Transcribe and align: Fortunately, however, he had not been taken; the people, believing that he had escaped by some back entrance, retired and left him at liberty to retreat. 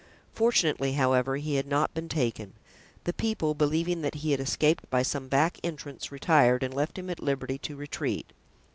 Fortunately, 0.33 0.93
however, 0.93 1.37
he 1.37 1.57
had 1.57 1.67
not 1.67 1.93
been 1.93 2.09
taken; 2.09 2.53
the 3.03 3.13
people, 3.13 3.53
believing 3.53 4.01
that 4.01 4.15
he 4.15 4.31
had 4.31 4.39
escaped 4.39 4.89
by 4.89 5.03
some 5.03 5.27
back 5.27 5.59
entrance, 5.63 6.11
retired 6.11 6.63
and 6.63 6.73
left 6.73 6.97
him 6.97 7.07
at 7.11 7.19
liberty 7.21 7.59
to 7.59 7.75
retreat. 7.75 8.33